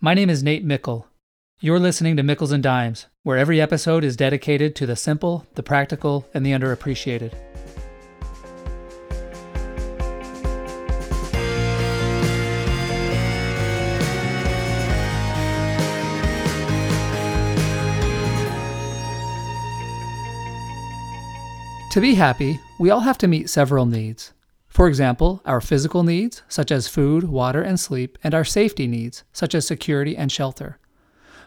My 0.00 0.14
name 0.14 0.30
is 0.30 0.44
Nate 0.44 0.62
Mickle. 0.62 1.08
You're 1.58 1.80
listening 1.80 2.16
to 2.18 2.22
Mickles 2.22 2.52
and 2.52 2.62
Dimes, 2.62 3.06
where 3.24 3.36
every 3.36 3.60
episode 3.60 4.04
is 4.04 4.16
dedicated 4.16 4.76
to 4.76 4.86
the 4.86 4.94
simple, 4.94 5.44
the 5.56 5.62
practical, 5.64 6.24
and 6.32 6.46
the 6.46 6.52
underappreciated. 6.52 7.32
To 21.90 22.00
be 22.00 22.14
happy, 22.14 22.60
we 22.78 22.90
all 22.90 23.00
have 23.00 23.18
to 23.18 23.26
meet 23.26 23.50
several 23.50 23.84
needs. 23.84 24.32
For 24.78 24.86
example, 24.86 25.42
our 25.44 25.60
physical 25.60 26.04
needs, 26.04 26.44
such 26.46 26.70
as 26.70 26.86
food, 26.86 27.24
water, 27.24 27.60
and 27.60 27.80
sleep, 27.80 28.16
and 28.22 28.32
our 28.32 28.44
safety 28.44 28.86
needs, 28.86 29.24
such 29.32 29.52
as 29.56 29.66
security 29.66 30.16
and 30.16 30.30
shelter. 30.30 30.78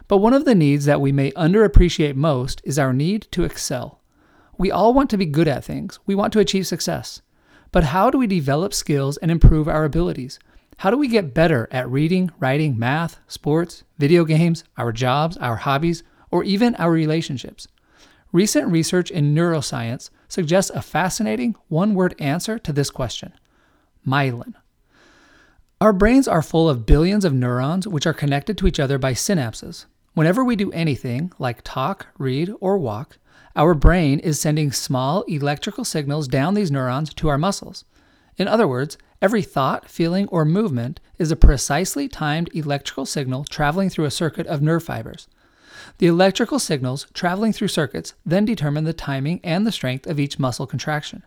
But 0.06 0.18
one 0.18 0.34
of 0.34 0.44
the 0.44 0.54
needs 0.54 0.84
that 0.84 1.00
we 1.00 1.12
may 1.12 1.30
underappreciate 1.30 2.14
most 2.14 2.60
is 2.62 2.78
our 2.78 2.92
need 2.92 3.28
to 3.30 3.44
excel. 3.44 4.02
We 4.58 4.70
all 4.70 4.92
want 4.92 5.08
to 5.08 5.16
be 5.16 5.24
good 5.24 5.48
at 5.48 5.64
things, 5.64 5.98
we 6.04 6.14
want 6.14 6.34
to 6.34 6.40
achieve 6.40 6.66
success. 6.66 7.22
But 7.70 7.84
how 7.84 8.10
do 8.10 8.18
we 8.18 8.26
develop 8.26 8.74
skills 8.74 9.16
and 9.16 9.30
improve 9.30 9.66
our 9.66 9.86
abilities? 9.86 10.38
How 10.76 10.90
do 10.90 10.98
we 10.98 11.08
get 11.08 11.32
better 11.32 11.68
at 11.70 11.88
reading, 11.88 12.30
writing, 12.38 12.78
math, 12.78 13.18
sports, 13.28 13.82
video 13.96 14.26
games, 14.26 14.62
our 14.76 14.92
jobs, 14.92 15.38
our 15.38 15.56
hobbies, 15.56 16.02
or 16.30 16.44
even 16.44 16.74
our 16.74 16.90
relationships? 16.90 17.66
Recent 18.32 18.72
research 18.72 19.10
in 19.10 19.34
neuroscience 19.34 20.08
suggests 20.26 20.70
a 20.70 20.80
fascinating 20.80 21.54
one 21.68 21.94
word 21.94 22.14
answer 22.18 22.58
to 22.58 22.72
this 22.72 22.90
question 22.90 23.32
myelin. 24.06 24.54
Our 25.80 25.92
brains 25.92 26.26
are 26.26 26.42
full 26.42 26.68
of 26.68 26.86
billions 26.86 27.24
of 27.24 27.34
neurons 27.34 27.86
which 27.86 28.06
are 28.06 28.14
connected 28.14 28.56
to 28.58 28.66
each 28.66 28.80
other 28.80 28.98
by 28.98 29.12
synapses. 29.12 29.84
Whenever 30.14 30.42
we 30.42 30.56
do 30.56 30.72
anything, 30.72 31.32
like 31.38 31.60
talk, 31.62 32.06
read, 32.18 32.50
or 32.60 32.78
walk, 32.78 33.18
our 33.54 33.74
brain 33.74 34.18
is 34.18 34.40
sending 34.40 34.72
small 34.72 35.22
electrical 35.22 35.84
signals 35.84 36.26
down 36.26 36.54
these 36.54 36.70
neurons 36.70 37.12
to 37.14 37.28
our 37.28 37.38
muscles. 37.38 37.84
In 38.38 38.48
other 38.48 38.66
words, 38.66 38.96
every 39.20 39.42
thought, 39.42 39.90
feeling, 39.90 40.26
or 40.28 40.44
movement 40.44 41.00
is 41.18 41.30
a 41.30 41.36
precisely 41.36 42.08
timed 42.08 42.48
electrical 42.54 43.04
signal 43.04 43.44
traveling 43.44 43.90
through 43.90 44.06
a 44.06 44.10
circuit 44.10 44.46
of 44.46 44.62
nerve 44.62 44.82
fibers. 44.84 45.28
The 45.98 46.06
electrical 46.06 46.58
signals 46.58 47.06
traveling 47.14 47.52
through 47.52 47.68
circuits 47.68 48.14
then 48.24 48.44
determine 48.44 48.84
the 48.84 48.92
timing 48.92 49.40
and 49.42 49.66
the 49.66 49.72
strength 49.72 50.06
of 50.06 50.20
each 50.20 50.38
muscle 50.38 50.66
contraction. 50.66 51.22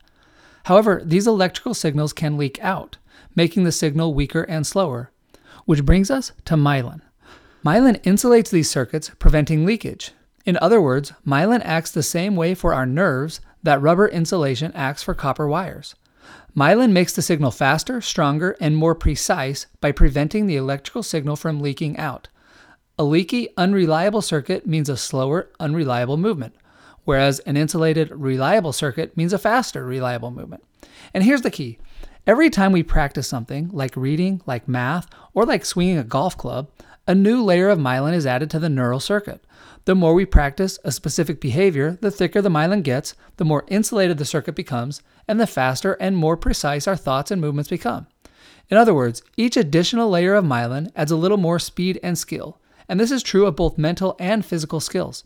However, 0.65 1.01
these 1.03 1.27
electrical 1.27 1.73
signals 1.73 2.13
can 2.13 2.37
leak 2.37 2.59
out, 2.63 2.97
making 3.35 3.63
the 3.63 3.71
signal 3.71 4.13
weaker 4.13 4.43
and 4.43 4.65
slower, 4.65 5.11
which 5.65 5.85
brings 5.85 6.09
us 6.09 6.31
to 6.45 6.55
myelin. 6.55 7.01
Myelin 7.63 8.01
insulates 8.03 8.49
these 8.49 8.69
circuits, 8.69 9.11
preventing 9.19 9.65
leakage. 9.65 10.11
In 10.45 10.57
other 10.61 10.81
words, 10.81 11.13
myelin 11.25 11.61
acts 11.63 11.91
the 11.91 12.03
same 12.03 12.35
way 12.35 12.53
for 12.53 12.73
our 12.73 12.85
nerves 12.85 13.41
that 13.63 13.81
rubber 13.81 14.07
insulation 14.07 14.71
acts 14.73 15.01
for 15.01 15.13
copper 15.13 15.47
wires. 15.47 15.95
Myelin 16.55 16.91
makes 16.91 17.13
the 17.13 17.21
signal 17.21 17.51
faster, 17.51 18.01
stronger, 18.01 18.55
and 18.59 18.77
more 18.77 18.95
precise 18.95 19.67
by 19.81 19.91
preventing 19.91 20.47
the 20.47 20.55
electrical 20.55 21.03
signal 21.03 21.35
from 21.35 21.59
leaking 21.59 21.97
out. 21.97 22.27
A 22.97 23.03
leaky, 23.03 23.49
unreliable 23.57 24.21
circuit 24.21 24.65
means 24.65 24.87
a 24.87 24.95
slower, 24.95 25.49
unreliable 25.59 26.15
movement, 26.15 26.55
whereas 27.03 27.39
an 27.39 27.57
insulated, 27.57 28.09
reliable 28.11 28.71
circuit 28.71 29.17
means 29.17 29.33
a 29.33 29.37
faster, 29.37 29.85
reliable 29.85 30.31
movement. 30.31 30.63
And 31.13 31.21
here's 31.21 31.41
the 31.41 31.51
key 31.51 31.77
every 32.25 32.49
time 32.49 32.71
we 32.71 32.83
practice 32.83 33.27
something, 33.27 33.69
like 33.73 33.97
reading, 33.97 34.41
like 34.45 34.69
math, 34.69 35.09
or 35.33 35.45
like 35.45 35.65
swinging 35.65 35.97
a 35.97 36.05
golf 36.05 36.37
club, 36.37 36.69
a 37.05 37.13
new 37.13 37.43
layer 37.43 37.67
of 37.67 37.79
myelin 37.79 38.13
is 38.13 38.25
added 38.25 38.49
to 38.51 38.59
the 38.59 38.69
neural 38.69 39.01
circuit. 39.01 39.43
The 39.83 39.93
more 39.93 40.13
we 40.13 40.25
practice 40.25 40.79
a 40.85 40.91
specific 40.93 41.41
behavior, 41.41 41.97
the 41.99 42.11
thicker 42.11 42.41
the 42.41 42.47
myelin 42.47 42.81
gets, 42.81 43.13
the 43.35 43.45
more 43.45 43.65
insulated 43.67 44.19
the 44.19 44.25
circuit 44.25 44.55
becomes, 44.55 45.01
and 45.27 45.37
the 45.37 45.47
faster 45.47 45.93
and 45.99 46.15
more 46.15 46.37
precise 46.37 46.87
our 46.87 46.95
thoughts 46.95 47.29
and 47.29 47.41
movements 47.41 47.69
become. 47.69 48.07
In 48.69 48.77
other 48.77 48.93
words, 48.93 49.21
each 49.35 49.57
additional 49.57 50.09
layer 50.09 50.33
of 50.33 50.45
myelin 50.45 50.91
adds 50.95 51.11
a 51.11 51.17
little 51.17 51.37
more 51.37 51.59
speed 51.59 51.99
and 52.01 52.17
skill, 52.17 52.57
and 52.87 52.99
this 52.99 53.11
is 53.11 53.23
true 53.23 53.45
of 53.45 53.55
both 53.55 53.77
mental 53.77 54.15
and 54.19 54.45
physical 54.45 54.79
skills. 54.79 55.23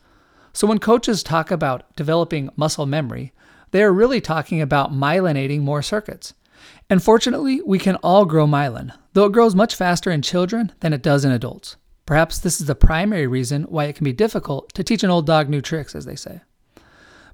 So 0.54 0.68
when 0.68 0.80
coaches 0.80 1.24
talk 1.24 1.52
about 1.52 1.96
developing 1.96 2.50
muscle 2.56 2.86
memory, 2.86 3.34
they 3.72 3.84
are 3.84 3.94
really 3.94 4.22
talking 4.22 4.62
about 4.62 4.92
myelinating 4.92 5.62
more 5.62 5.82
circuits. 5.82 6.34
And 6.90 7.04
fortunately, 7.04 7.62
we 7.66 7.80
can 7.80 7.96
all 7.98 8.26
grow 8.26 8.48
myelin, 8.48 8.94
though 9.14 9.26
it 9.26 9.32
grows 9.32 9.56
much 9.56 9.76
faster 9.76 10.12
in 10.12 10.22
children 10.22 10.72
than 10.80 10.94
it 10.94 11.04
does 11.04 11.24
in 11.24 11.32
adults. 11.32 11.76
Perhaps 12.06 12.40
this 12.40 12.60
is 12.60 12.66
the 12.66 12.76
primary 12.76 13.28
reason 13.28 13.64
why 13.64 13.86
it 13.86 13.96
can 13.96 14.04
be 14.04 14.14
difficult 14.14 14.74
to 14.74 14.84
teach 14.84 15.04
an 15.04 15.12
old 15.12 15.28
dog 15.28 15.48
new 15.48 15.62
tricks, 15.62 15.94
as 15.96 16.06
they 16.06 16.16
say. 16.16 16.42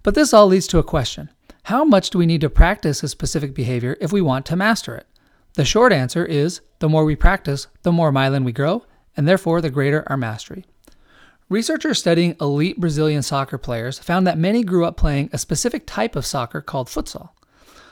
But 0.04 0.16
this 0.16 0.34
all 0.34 0.48
leads 0.48 0.68
to 0.68 0.80
a 0.80 0.84
question 0.84 1.30
How 1.64 1.86
much 1.86 2.10
do 2.10 2.18
we 2.18 2.26
need 2.26 2.42
to 2.42 2.50
practice 2.50 3.02
a 3.02 3.08
specific 3.08 3.54
behavior 3.54 3.96
if 4.02 4.12
we 4.12 4.22
want 4.22 4.46
to 4.48 4.58
master 4.58 4.94
it? 4.96 5.08
The 5.54 5.64
short 5.64 5.94
answer 5.94 6.26
is 6.26 6.60
the 6.80 6.90
more 6.90 7.06
we 7.06 7.16
practice, 7.16 7.68
the 7.84 7.94
more 7.94 8.12
myelin 8.12 8.44
we 8.44 8.52
grow, 8.52 8.84
and 9.16 9.28
therefore 9.28 9.62
the 9.62 9.70
greater 9.70 10.04
our 10.08 10.18
mastery. 10.18 10.66
Researchers 11.48 12.00
studying 12.00 12.36
elite 12.42 12.80
Brazilian 12.80 13.22
soccer 13.22 13.58
players 13.58 14.00
found 14.00 14.26
that 14.26 14.38
many 14.38 14.64
grew 14.64 14.84
up 14.86 14.98
playing 14.98 15.30
a 15.32 15.38
specific 15.38 15.86
type 15.86 16.16
of 16.16 16.26
soccer 16.26 16.60
called 16.60 16.88
futsal. 16.88 17.30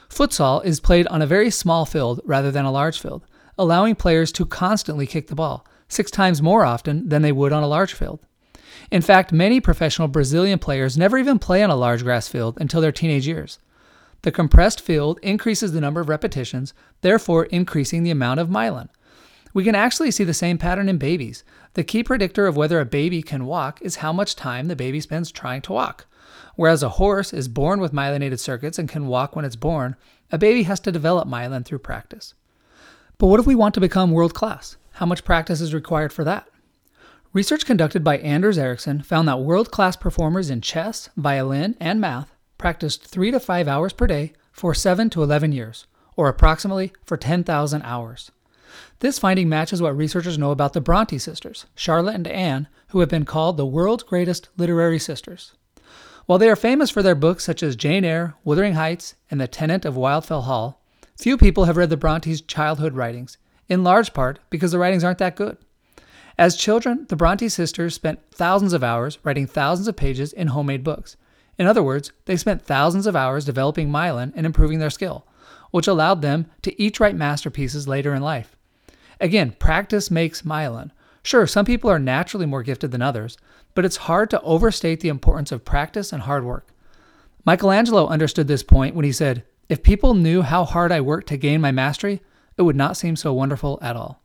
Futsal 0.10 0.64
is 0.66 0.80
played 0.80 1.08
on 1.08 1.22
a 1.22 1.28
very 1.28 1.52
small 1.52 1.86
field 1.86 2.20
rather 2.26 2.52
than 2.52 2.66
a 2.66 2.72
large 2.72 3.00
field, 3.00 3.24
allowing 3.58 3.96
players 3.96 4.32
to 4.32 4.46
constantly 4.46 5.06
kick 5.06 5.28
the 5.28 5.36
ball, 5.36 5.68
six 5.88 6.10
times 6.10 6.42
more 6.42 6.66
often 6.66 7.10
than 7.10 7.22
they 7.22 7.32
would 7.32 7.54
on 7.54 7.64
a 7.64 7.68
large 7.68 7.94
field. 7.94 8.20
In 8.92 9.02
fact, 9.02 9.32
many 9.32 9.60
professional 9.60 10.08
Brazilian 10.08 10.60
players 10.60 10.98
never 10.98 11.18
even 11.18 11.40
play 11.40 11.64
on 11.64 11.70
a 11.70 11.76
large 11.76 12.04
grass 12.04 12.28
field 12.28 12.58
until 12.60 12.82
their 12.82 12.92
teenage 12.92 13.28
years. 13.28 13.60
The 14.24 14.32
compressed 14.32 14.82
field 14.82 15.20
increases 15.22 15.74
the 15.74 15.82
number 15.82 16.00
of 16.00 16.10
repetitions, 16.10 16.74
therefore 17.02 17.46
increasing 17.46 18.04
the 18.04 18.12
amount 18.12 18.40
of 18.40 18.50
myelin. 18.50 18.90
We 19.54 19.64
can 19.64 19.76
actually 19.76 20.10
see 20.12 20.24
the 20.24 20.34
same 20.34 20.58
pattern 20.58 20.90
in 20.90 20.98
babies. 20.98 21.44
The 21.76 21.84
key 21.84 22.04
predictor 22.04 22.48
of 22.48 22.58
whether 22.58 22.80
a 22.80 22.86
baby 22.86 23.22
can 23.22 23.46
walk 23.46 23.82
is 23.82 23.98
how 23.98 24.12
much 24.12 24.36
time 24.36 24.68
the 24.68 24.76
baby 24.76 25.00
spends 25.00 25.32
trying 25.32 25.62
to 25.64 25.74
walk. 25.74 26.08
Whereas 26.56 26.82
a 26.82 26.90
horse 26.90 27.34
is 27.34 27.48
born 27.48 27.80
with 27.80 27.94
myelinated 27.94 28.40
circuits 28.40 28.80
and 28.80 28.90
can 28.90 29.08
walk 29.08 29.36
when 29.36 29.46
it's 29.46 29.56
born, 29.56 29.96
a 30.32 30.38
baby 30.38 30.64
has 30.64 30.80
to 30.82 30.92
develop 30.92 31.28
myelin 31.28 31.64
through 31.64 31.80
practice. 31.80 32.34
But 33.20 33.28
what 33.28 33.40
if 33.40 33.46
we 33.46 33.56
want 33.56 33.74
to 33.76 33.82
become 33.82 34.12
world 34.12 34.34
class? 34.34 34.78
How 34.94 35.06
much 35.06 35.24
practice 35.24 35.62
is 35.62 35.74
required 35.74 36.12
for 36.12 36.24
that? 36.24 36.48
Research 37.32 37.66
conducted 37.66 38.04
by 38.04 38.18
Anders 38.20 38.58
Ericsson 38.58 39.02
found 39.02 39.28
that 39.28 39.40
world 39.40 39.72
class 39.72 39.96
performers 39.96 40.50
in 40.50 40.62
chess, 40.62 41.10
violin, 41.18 41.76
and 41.80 42.00
math 42.00 42.32
practiced 42.58 43.08
3 43.08 43.32
to 43.32 43.40
5 43.40 43.68
hours 43.68 43.94
per 43.94 44.08
day 44.08 44.34
for 44.52 44.74
7 44.74 45.10
to 45.12 45.24
11 45.24 45.52
years, 45.52 45.88
or 46.16 46.28
approximately 46.28 46.94
for 47.04 47.18
10,000 47.18 47.82
hours. 47.82 48.32
This 49.00 49.20
finding 49.20 49.50
matches 49.50 49.82
what 49.82 49.98
researchers 49.98 50.38
know 50.38 50.52
about 50.52 50.74
the 50.74 50.82
Bronte 50.82 51.18
sisters, 51.18 51.66
Charlotte 51.76 52.16
and 52.16 52.28
Anne, 52.28 52.68
who 52.90 53.00
have 53.02 53.10
been 53.10 53.26
called 53.26 53.58
the 53.58 53.66
world's 53.66 54.04
greatest 54.04 54.50
literary 54.58 55.00
sisters. 55.00 55.54
While 56.26 56.40
they 56.40 56.50
are 56.50 56.56
famous 56.56 56.90
for 56.90 57.04
their 57.04 57.16
books 57.16 57.44
such 57.44 57.62
as 57.62 57.76
Jane 57.76 58.06
Eyre, 58.06 58.36
Wuthering 58.46 58.76
Heights, 58.76 59.16
and 59.30 59.42
The 59.42 59.48
Tenant 59.48 59.84
of 59.84 59.96
Wildfell 59.96 60.44
Hall, 60.44 60.82
few 61.18 61.38
people 61.38 61.66
have 61.66 61.76
read 61.76 61.90
the 61.90 61.98
Brontes' 61.98 62.42
childhood 62.42 62.94
writings, 62.94 63.38
in 63.68 63.84
large 63.84 64.14
part 64.14 64.40
because 64.50 64.72
the 64.72 64.80
writings 64.80 65.04
aren't 65.04 65.20
that 65.20 65.36
good. 65.36 65.58
As 66.38 66.56
children, 66.56 67.06
the 67.10 67.16
Bronte 67.16 67.50
sisters 67.50 67.94
spent 67.94 68.20
thousands 68.32 68.74
of 68.74 68.84
hours 68.84 69.20
writing 69.24 69.48
thousands 69.48 69.88
of 69.88 69.96
pages 69.96 70.34
in 70.34 70.48
homemade 70.48 70.84
books. 70.84 71.16
In 71.60 71.68
other 71.68 71.84
words, 71.84 72.12
they 72.26 72.38
spent 72.38 72.62
thousands 72.64 73.06
of 73.06 73.16
hours 73.16 73.46
developing 73.46 73.90
myelin 73.90 74.32
and 74.36 74.46
improving 74.46 74.80
their 74.80 74.90
skill, 74.90 75.28
which 75.72 75.88
allowed 75.88 76.22
them 76.22 76.48
to 76.62 76.82
each 76.82 77.00
write 77.00 77.16
masterpieces 77.16 77.88
later 77.88 78.16
in 78.16 78.22
life. 78.24 78.56
Again, 79.20 79.56
practice 79.60 80.12
makes 80.12 80.42
myelin. 80.44 80.92
Sure, 81.24 81.48
some 81.48 81.66
people 81.66 81.90
are 81.90 82.00
naturally 82.00 82.46
more 82.46 82.64
gifted 82.64 82.92
than 82.92 83.02
others, 83.02 83.38
but 83.76 83.86
it's 83.86 83.98
hard 83.98 84.30
to 84.30 84.42
overstate 84.42 85.00
the 85.00 85.10
importance 85.10 85.52
of 85.52 85.66
practice 85.66 86.12
and 86.12 86.24
hard 86.24 86.44
work. 86.44 86.68
Michelangelo 87.46 88.08
understood 88.08 88.48
this 88.48 88.64
point 88.64 88.96
when 88.96 89.06
he 89.06 89.12
said, 89.12 89.44
If 89.70 89.84
people 89.84 90.14
knew 90.14 90.42
how 90.42 90.66
hard 90.66 90.92
I 90.92 91.02
worked 91.02 91.28
to 91.28 91.38
gain 91.38 91.62
my 91.62 91.72
mastery, 91.72 92.22
it 92.58 92.62
would 92.62 92.76
not 92.76 92.98
seem 92.98 93.16
so 93.16 93.34
wonderful 93.34 93.80
at 93.82 93.96
all. 93.96 94.22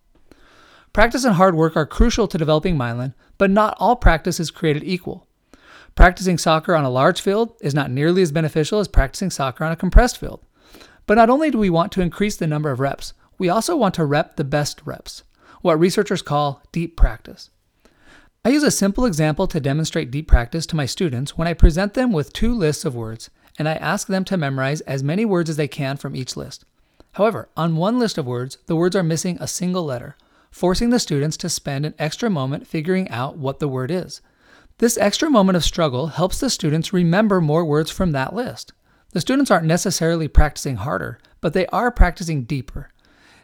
Practice 0.93 1.25
and 1.25 1.35
hard 1.35 1.55
work 1.55 1.77
are 1.77 1.87
crucial 1.87 2.27
to 2.29 2.39
developing 2.39 2.77
myelin, 2.77 3.15
but 3.37 3.51
not 3.51 3.77
all 3.79 3.97
practice 3.97 4.41
is 4.41 4.51
created 4.51 4.85
equal. 4.85 5.27
Practicing 5.95 6.39
soccer 6.39 6.77
on 6.77 6.85
a 6.85 6.91
large 6.91 7.21
field 7.21 7.57
is 7.61 7.75
not 7.75 7.91
nearly 7.91 8.23
as 8.23 8.33
beneficial 8.33 8.79
as 8.79 8.89
practicing 8.89 9.31
soccer 9.31 9.65
on 9.65 9.73
a 9.73 9.77
compressed 9.77 10.19
field. 10.19 10.41
But 11.07 11.15
not 11.15 11.31
only 11.31 11.51
do 11.51 11.59
we 11.59 11.71
want 11.71 11.91
to 11.93 12.03
increase 12.03 12.37
the 12.37 12.47
number 12.47 12.71
of 12.71 12.81
reps, 12.81 13.15
we 13.39 13.49
also 13.49 13.77
want 13.77 13.95
to 13.95 14.05
rep 14.05 14.37
the 14.37 14.45
best 14.45 14.83
reps, 14.85 15.23
what 15.63 15.79
researchers 15.79 16.23
call 16.23 16.63
deep 16.73 16.97
practice. 16.97 17.51
I 18.45 18.51
use 18.51 18.63
a 18.63 18.71
simple 18.71 19.05
example 19.05 19.47
to 19.49 19.61
demonstrate 19.61 20.11
deep 20.11 20.29
practice 20.29 20.67
to 20.67 20.77
my 20.77 20.87
students 20.87 21.39
when 21.39 21.49
I 21.49 21.55
present 21.55 21.95
them 21.95 22.13
with 22.13 22.33
two 22.33 22.55
lists 22.55 22.85
of 22.85 22.95
words, 22.95 23.31
and 23.59 23.69
I 23.69 23.75
ask 23.75 24.07
them 24.07 24.25
to 24.27 24.37
memorize 24.37 24.81
as 24.83 25.03
many 25.03 25.25
words 25.25 25.51
as 25.51 25.57
they 25.57 25.69
can 25.69 25.97
from 25.97 26.15
each 26.15 26.37
list. 26.37 26.65
However, 27.13 27.49
on 27.57 27.77
one 27.77 27.99
list 27.99 28.19
of 28.19 28.27
words, 28.27 28.59
the 28.67 28.77
words 28.77 28.95
are 28.95 29.03
missing 29.03 29.39
a 29.41 29.49
single 29.49 29.85
letter. 29.85 30.17
forcing 30.51 30.91
the 30.91 30.99
students 30.99 31.37
to 31.39 31.49
spend 31.49 31.87
an 31.87 31.95
extra 31.99 32.31
moment 32.31 32.67
figuring 32.67 33.09
out 33.11 33.37
what 33.37 33.59
the 33.59 33.69
word 33.69 33.91
is. 33.91 34.21
This 34.79 34.99
extra 34.99 35.31
moment 35.31 35.57
of 35.57 35.65
struggle 35.65 36.09
helps 36.09 36.41
the 36.41 36.51
students 36.51 36.93
remember 36.93 37.41
more 37.41 37.65
words 37.65 37.91
from 37.91 38.13
that 38.13 38.35
list. 38.35 38.73
The 39.11 39.21
students 39.21 39.51
aren't 39.51 39.67
necessarily 39.67 40.29
practicing 40.29 40.77
harder, 40.77 41.19
but 41.41 41.53
they 41.53 41.67
are 41.69 41.91
practicing 41.91 42.45
deeper. 42.45 42.91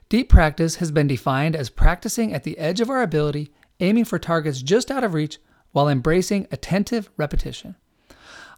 Deep 0.08 0.28
practice 0.28 0.76
has 0.76 0.90
been 0.90 1.06
defined 1.06 1.56
as 1.56 1.70
practicing 1.70 2.32
at 2.32 2.44
the 2.44 2.58
edge 2.58 2.80
of 2.80 2.90
our 2.90 3.02
ability, 3.02 3.52
aiming 3.80 4.04
for 4.04 4.18
targets 4.18 4.62
just 4.62 4.90
out 4.90 5.02
of 5.02 5.14
reach, 5.14 5.38
while 5.72 5.88
embracing 5.88 6.46
attentive 6.52 7.10
repetition. 7.16 7.74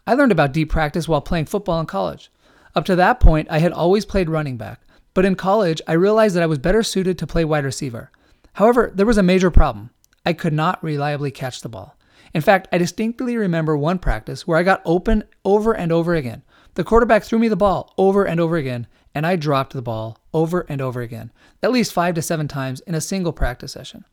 I 0.06 0.14
learned 0.14 0.32
about 0.32 0.52
deep 0.52 0.70
practice 0.70 1.08
while 1.08 1.20
playing 1.20 1.46
football 1.46 1.80
in 1.80 1.86
college. 1.86 2.30
Up 2.74 2.84
to 2.84 2.96
that 2.96 3.20
point, 3.20 3.48
I 3.50 3.58
had 3.58 3.72
always 3.72 4.04
played 4.04 4.28
running 4.28 4.56
back, 4.56 4.82
but 5.14 5.24
in 5.24 5.34
college, 5.34 5.80
I 5.88 5.94
realized 5.94 6.36
that 6.36 6.42
I 6.42 6.46
was 6.46 6.58
better 6.58 6.82
suited 6.82 7.18
to 7.18 7.26
play 7.26 7.44
wide 7.44 7.64
receiver. 7.64 8.10
However, 8.54 8.92
there 8.94 9.06
was 9.06 9.18
a 9.18 9.22
major 9.22 9.50
problem. 9.50 9.90
I 10.24 10.32
could 10.32 10.52
not 10.52 10.82
reliably 10.82 11.30
catch 11.30 11.60
the 11.60 11.68
ball. 11.68 11.95
In 12.36 12.42
fact, 12.42 12.68
I 12.70 12.76
distinctly 12.76 13.38
remember 13.38 13.78
one 13.78 13.98
practice 13.98 14.46
where 14.46 14.58
I 14.58 14.62
got 14.62 14.82
open 14.84 15.24
over 15.42 15.72
and 15.72 15.90
over 15.90 16.14
again. 16.14 16.42
The 16.74 16.84
quarterback 16.84 17.24
threw 17.24 17.38
me 17.38 17.48
the 17.48 17.56
ball 17.56 17.94
over 17.96 18.24
and 18.26 18.38
over 18.38 18.58
again, 18.58 18.86
and 19.14 19.26
I 19.26 19.36
dropped 19.36 19.72
the 19.72 19.80
ball 19.80 20.18
over 20.34 20.66
and 20.68 20.82
over 20.82 21.00
again, 21.00 21.32
at 21.62 21.72
least 21.72 21.94
five 21.94 22.14
to 22.16 22.20
seven 22.20 22.46
times 22.46 22.80
in 22.80 22.94
a 22.94 23.00
single 23.00 23.32
practice 23.32 23.72
session. 23.72 24.04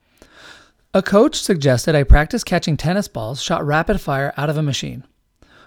A 0.93 1.01
coach 1.01 1.35
suggested 1.35 1.95
I 1.95 2.03
practice 2.03 2.45
catching 2.45 2.77
tennis 2.77 3.09
balls 3.09 3.41
shot 3.41 3.65
rapid 3.67 3.99
fire 3.99 4.33
out 4.37 4.49
of 4.49 4.55
a 4.55 4.63
machine. 4.63 5.03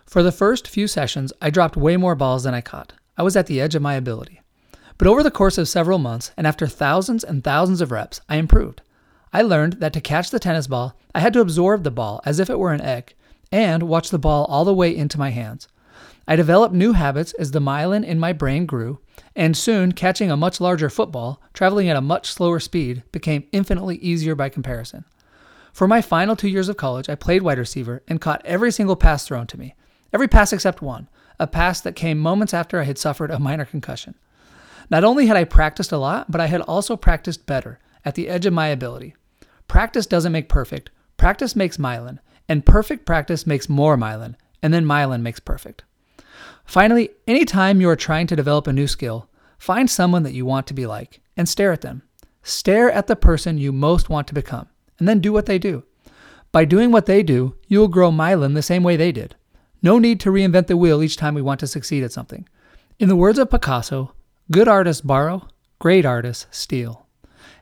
For 0.07 0.23
the 0.23 0.33
first 0.33 0.67
few 0.67 0.89
sessions, 0.89 1.35
I 1.43 1.51
dropped 1.51 1.77
way 1.77 1.99
more 1.99 2.15
balls 2.15 2.45
than 2.45 2.55
I 2.55 2.63
caught. 2.63 2.95
I 3.19 3.23
was 3.23 3.37
at 3.37 3.49
the 3.49 3.61
edge 3.61 3.75
of 3.75 3.83
my 3.83 3.97
ability. 3.97 4.41
But 4.97 5.09
over 5.09 5.23
the 5.23 5.31
course 5.31 5.59
of 5.59 5.69
several 5.69 5.99
months, 5.99 6.31
and 6.39 6.47
after 6.47 6.67
thousands 6.67 7.23
and 7.23 7.45
thousands 7.45 7.83
of 7.83 7.93
reps, 7.93 8.23
I 8.31 8.37
improved. 8.37 8.81
I 9.37 9.43
learned 9.43 9.75
that 9.81 9.93
to 9.93 10.01
catch 10.01 10.31
the 10.31 10.39
tennis 10.39 10.67
ball, 10.67 10.97
I 11.15 11.21
had 11.21 11.35
to 11.35 11.43
absorb 11.43 11.85
the 11.85 11.91
ball 11.91 12.23
as 12.25 12.41
if 12.41 12.49
it 12.49 12.59
were 12.59 12.73
an 12.73 12.81
egg, 12.81 13.13
and 13.53 13.83
watch 13.83 14.09
the 14.09 14.19
ball 14.19 14.47
all 14.47 14.65
the 14.65 14.73
way 14.73 14.97
into 14.97 15.19
my 15.19 15.29
hands. 15.29 15.69
I 16.27 16.37
developed 16.37 16.75
new 16.75 16.95
habits 16.95 17.35
as 17.35 17.51
the 17.51 17.61
myelin 17.61 18.03
in 18.03 18.19
my 18.19 18.33
brain 18.33 18.65
grew, 18.65 18.99
and 19.35 19.55
soon 19.55 19.93
catching 19.93 20.31
a 20.31 20.39
much 20.39 20.59
larger 20.59 20.89
football, 20.89 21.43
traveling 21.53 21.91
at 21.91 21.99
a 21.99 22.01
much 22.01 22.33
slower 22.33 22.59
speed, 22.59 23.03
became 23.13 23.47
infinitely 23.53 23.97
easier 23.97 24.35
by 24.35 24.49
comparison. 24.49 25.05
For 25.71 25.87
my 25.87 26.01
final 26.01 26.35
two 26.35 26.49
years 26.49 26.71
of 26.71 26.79
college, 26.79 27.11
I 27.11 27.15
played 27.15 27.43
wide 27.43 27.59
receiver 27.59 28.03
and 28.09 28.23
caught 28.23 28.41
every 28.47 28.73
single 28.73 28.97
pass 28.97 29.27
thrown 29.27 29.47
to 29.49 29.59
me. 29.59 29.75
Every 30.15 30.29
pass 30.29 30.51
except 30.55 30.81
one, 30.81 31.11
a 31.39 31.47
pass 31.47 31.83
that 31.83 31.95
came 31.95 32.17
moments 32.19 32.55
after 32.55 32.81
I 32.81 32.85
had 32.85 32.97
suffered 32.97 33.31
a 33.31 33.39
minor 33.39 33.67
concussion. 33.67 34.15
Not 34.89 35.05
only 35.05 35.27
had 35.27 35.37
I 35.37 35.45
practiced 35.45 35.93
a 35.93 35.99
lot, 35.99 36.31
but 36.31 36.41
I 36.41 36.47
had 36.47 36.63
also 36.63 36.97
practiced 36.97 37.45
better, 37.45 37.81
at 38.03 38.15
the 38.15 38.29
edge 38.29 38.47
of 38.47 38.55
my 38.55 38.69
ability. 38.69 39.15
Practice 39.69 40.07
doesn't 40.07 40.33
make 40.33 40.49
perfect, 40.49 40.91
practice 41.17 41.57
makes 41.57 41.77
myelin, 41.77 42.19
and 42.49 42.65
perfect 42.65 43.05
practice 43.07 43.47
makes 43.47 43.69
more 43.69 43.97
myelin, 43.97 44.35
and 44.63 44.73
then 44.73 44.85
myelin 44.85 45.23
makes 45.23 45.41
perfect. 45.41 45.85
Finally, 46.65 47.11
anytime 47.27 47.81
you 47.81 47.89
are 47.89 47.97
trying 47.97 48.27
to 48.27 48.37
develop 48.37 48.67
a 48.67 48.73
new 48.73 48.87
skill, 48.87 49.29
find 49.59 49.91
someone 49.91 50.23
that 50.23 50.35
you 50.35 50.45
want 50.45 50.67
to 50.67 50.75
be 50.75 50.87
like 50.87 51.21
and 51.37 51.49
stare 51.49 51.73
at 51.73 51.81
them. 51.81 52.03
Stare 52.43 52.91
at 52.91 53.07
the 53.07 53.17
person 53.17 53.59
you 53.59 53.73
most 53.73 54.09
want 54.09 54.29
to 54.29 54.35
become, 54.35 54.69
and 54.99 55.09
then 55.09 55.21
do 55.21 55.33
what 55.33 55.47
they 55.47 55.59
do. 55.59 55.85
By 56.53 56.65
doing 56.65 56.91
what 56.91 57.07
they 57.07 57.23
do, 57.23 57.57
you 57.67 57.81
will 57.81 57.89
grow 57.89 58.11
myelin 58.11 58.55
the 58.55 58.63
same 58.63 58.83
way 58.83 58.97
they 58.97 59.13
did. 59.13 59.35
No 59.83 59.99
need 59.99 60.21
to 60.21 60.31
reinvent 60.31 60.69
the 60.69 60.77
wheel 60.77 61.03
each 61.03 61.17
time 61.17 61.35
we 61.35 61.43
want 61.43 61.61
to 61.61 61.67
succeed 61.67 62.03
at 62.03 62.13
something. 62.13 62.49
In 62.99 63.09
the 63.09 63.17
words 63.17 63.39
of 63.39 63.51
Picasso, 63.51 64.13
good 64.51 64.69
artists 64.69 65.03
borrow, 65.03 65.49
great 65.79 66.07
artists 66.07 66.47
steal. 66.51 67.06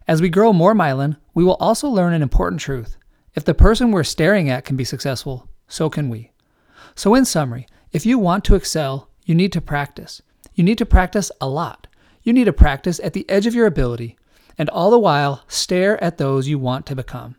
As 0.06 0.20
we 0.20 0.28
grow 0.28 0.52
more 0.52 0.74
myelin, 0.74 1.16
we 1.32 1.44
will 1.44 1.54
also 1.54 1.88
learn 1.88 2.12
an 2.12 2.20
important 2.20 2.60
truth. 2.60 2.98
If 3.34 3.44
the 3.44 3.54
person 3.54 3.90
we're 3.90 4.04
staring 4.04 4.50
at 4.50 4.64
can 4.64 4.76
be 4.76 4.84
successful, 4.84 5.48
so 5.66 5.88
can 5.88 6.10
we. 6.10 6.30
So, 6.94 7.14
in 7.14 7.24
summary, 7.24 7.66
if 7.90 8.04
you 8.04 8.18
want 8.18 8.44
to 8.44 8.54
excel, 8.54 9.08
you 9.24 9.34
need 9.34 9.52
to 9.52 9.62
practice. 9.62 10.20
You 10.54 10.62
need 10.62 10.78
to 10.78 10.86
practice 10.86 11.32
a 11.40 11.48
lot. 11.48 11.86
You 12.22 12.32
need 12.32 12.44
to 12.44 12.52
practice 12.52 13.00
at 13.02 13.14
the 13.14 13.28
edge 13.30 13.46
of 13.46 13.54
your 13.54 13.66
ability, 13.66 14.16
and 14.58 14.68
all 14.68 14.90
the 14.90 14.98
while 14.98 15.42
stare 15.48 16.02
at 16.04 16.18
those 16.18 16.48
you 16.48 16.58
want 16.58 16.84
to 16.86 16.94
become. 16.94 17.36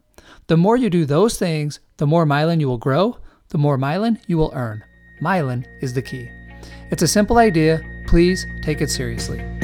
The 0.48 0.58
more 0.58 0.76
you 0.76 0.90
do 0.90 1.06
those 1.06 1.38
things, 1.38 1.80
the 1.98 2.08
more 2.08 2.26
myelin 2.26 2.60
you 2.60 2.68
will 2.68 2.78
grow, 2.78 3.18
the 3.50 3.58
more 3.60 3.78
myelin 3.78 4.20
you 4.28 4.38
will 4.38 4.52
earn. 4.56 4.84
Myelin 5.22 5.66
is 5.82 5.94
the 5.94 6.02
key. 6.02 6.30
It's 6.90 7.04
a 7.04 7.08
simple 7.08 7.38
idea. 7.38 7.82
Please 8.08 8.46
take 8.64 8.82
it 8.82 8.90
seriously. 8.90 9.55